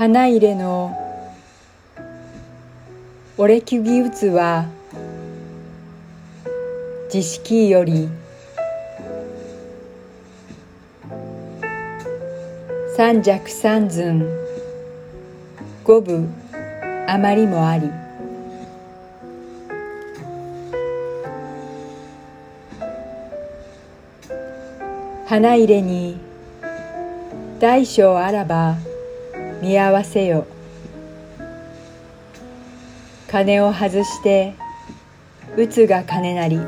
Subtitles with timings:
[0.00, 0.96] 花入れの
[3.36, 4.64] 折れきぎうつは
[7.10, 8.08] 知識より
[12.96, 14.26] 三尺三寸
[15.84, 16.32] 五分
[17.06, 17.90] 余りもあり。
[25.26, 26.18] 花入れに
[27.58, 28.78] 大小あらば
[29.60, 30.46] 見合わせよ。
[33.28, 34.54] 金を外して
[35.56, 36.58] 打つが金なり。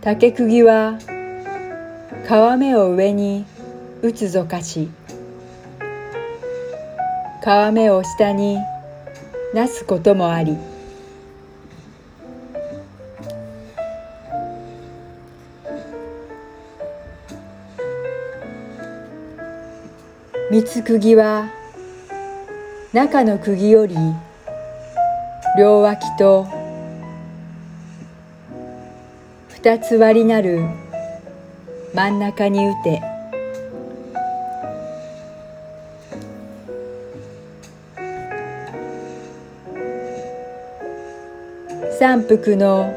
[0.00, 0.98] 竹釘は
[2.26, 3.44] 皮目を上に
[4.02, 4.88] 打つぞかし。
[7.42, 8.58] 皮目を下に
[9.52, 10.75] なすこともあり。
[20.48, 21.50] 三つ釘は
[22.92, 23.96] 中の釘より
[25.58, 26.46] 両脇と
[29.48, 30.60] 二つ割りなる
[31.92, 33.02] 真ん中に打て。
[41.98, 42.94] 三幅の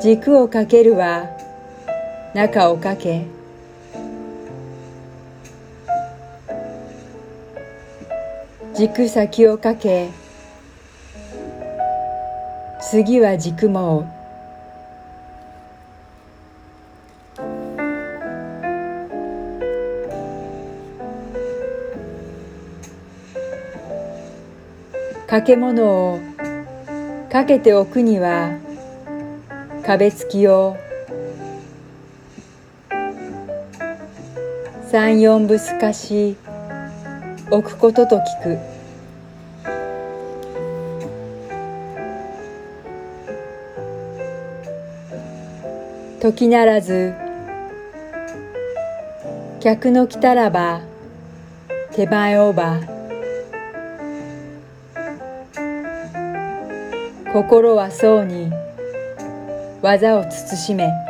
[0.00, 1.26] 軸をかけるは
[2.32, 3.37] 中をかけ。
[8.78, 10.08] 軸先をかけ
[12.80, 14.06] 次は軸も
[25.22, 26.20] 掛け物を
[27.32, 28.60] かけておくには
[29.84, 30.76] 壁付きを
[34.88, 36.36] 三四分すかし
[37.50, 38.58] 置くことと聞く。
[46.20, 47.14] 時ならず
[49.60, 50.80] 客の来たらば
[51.92, 52.80] 手前をば
[57.32, 58.52] 心はそうに
[59.80, 61.07] 技を慎め。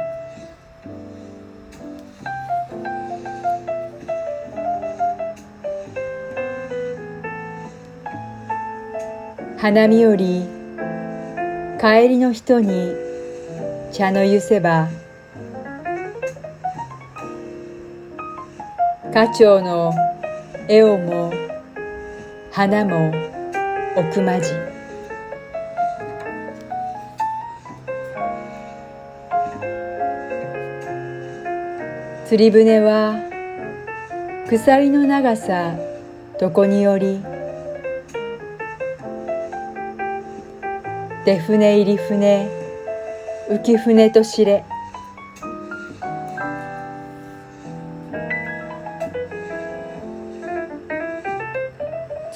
[9.61, 10.47] 花見より
[11.81, 12.95] 帰りの人に
[13.93, 14.89] 茶の湯せば
[19.13, 19.93] 花鳥の
[20.69, 21.33] 絵をも
[22.53, 23.13] 花も
[23.97, 24.53] 奥まじ。
[32.27, 33.17] 釣り船は
[34.49, 35.75] 鎖の長さ
[36.39, 37.38] どこにより
[41.29, 42.49] 出船入り船
[43.51, 44.65] 浮船と知れ。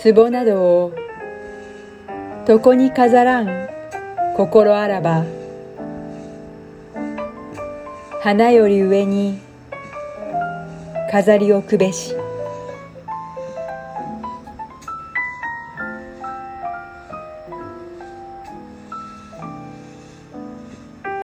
[0.05, 0.93] 壺などを
[2.47, 3.49] 床に飾らん
[4.37, 5.25] 心あらば
[8.21, 9.39] 花より上に
[11.11, 12.22] 飾り置くべし。